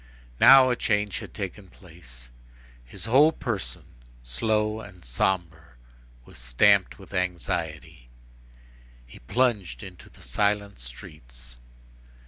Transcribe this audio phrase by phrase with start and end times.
[0.39, 2.27] Now, a change had taken place;
[2.83, 3.83] his whole person,
[4.23, 5.75] slow and sombre,
[6.25, 8.09] was stamped with anxiety.
[9.05, 11.55] He plunged into the silent streets.